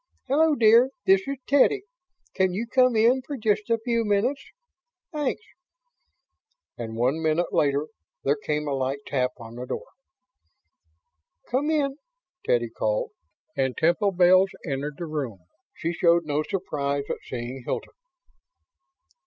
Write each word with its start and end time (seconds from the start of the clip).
Hello, 0.27 0.55
dear, 0.55 0.89
this 1.05 1.27
is 1.27 1.37
Teddy. 1.47 1.83
Can 2.33 2.53
you 2.55 2.65
come 2.65 2.95
in 2.95 3.21
for 3.21 3.37
just 3.37 3.69
a 3.69 3.77
few 3.77 4.03
minutes? 4.03 4.43
Thanks." 5.13 5.43
And, 6.75 6.95
one 6.95 7.21
minute 7.21 7.53
later, 7.53 7.85
there 8.23 8.35
came 8.35 8.67
a 8.67 8.73
light 8.73 9.01
tap 9.05 9.29
on 9.37 9.53
the 9.53 9.67
door. 9.67 9.85
"Come 11.51 11.69
in," 11.69 11.97
Teddy 12.43 12.71
called, 12.71 13.11
and 13.55 13.77
Temple 13.77 14.11
Bells 14.13 14.49
entered 14.67 14.95
the 14.97 15.05
room. 15.05 15.45
She 15.75 15.93
showed 15.93 16.25
no 16.25 16.41
surprise 16.41 17.03
at 17.07 17.17
seeing 17.21 17.61
Hilton. 17.63 17.93